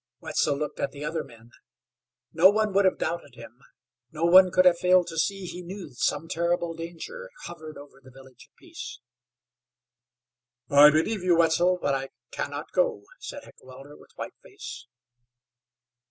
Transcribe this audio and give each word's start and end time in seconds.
Wetzel 0.19 0.57
looked 0.57 0.79
at 0.79 0.89
the 0.93 1.05
other 1.05 1.23
men. 1.23 1.51
No 2.33 2.49
one 2.49 2.73
would 2.73 2.85
have 2.85 2.97
doubted 2.97 3.35
him. 3.35 3.59
No 4.11 4.25
one 4.25 4.49
could 4.49 4.65
have 4.65 4.79
failed 4.79 5.05
to 5.09 5.17
see 5.19 5.45
he 5.45 5.61
knew 5.61 5.89
that 5.89 5.99
some 5.99 6.27
terrible 6.27 6.75
anger 6.81 7.29
hovered 7.43 7.77
over 7.77 8.01
the 8.03 8.09
Village 8.09 8.47
of 8.51 8.55
Peace. 8.57 8.99
"I 10.71 10.89
believe 10.89 11.21
you, 11.21 11.37
Wetzel, 11.37 11.77
but 11.83 11.93
I 11.93 12.09
can 12.31 12.49
not 12.49 12.71
go," 12.71 13.03
said 13.19 13.43
Heckewelder, 13.43 13.95
with 13.95 14.09
white 14.15 14.33
face. 14.41 14.87